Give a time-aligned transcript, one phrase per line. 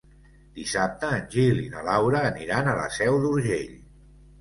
[0.59, 3.81] Dissabte en Gil i na Laura aniran a la Seu d'Urgell.